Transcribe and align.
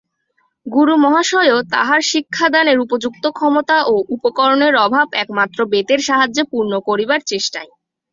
গুরুমহাশয়ও 0.65 1.59
তঁহার 1.71 2.01
শিক্ষাদানের 2.11 2.77
উপযুক্ত 2.79 3.23
ক্ষমতা 3.37 3.77
ও 3.85 4.05
উপকরণের 4.15 4.73
অভাব 4.85 5.07
একমাত্র 5.15 5.59
বেতের 5.71 5.99
সাহায্যে 6.07 6.43
পূর্ণ 6.51 6.73
করিবার 6.87 7.19
চেষ্টায়। 7.27 7.71